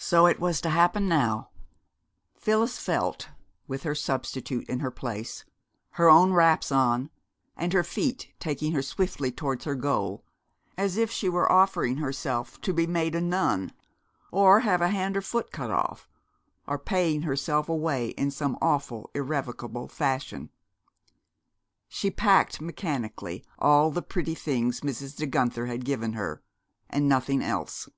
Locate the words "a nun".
13.14-13.70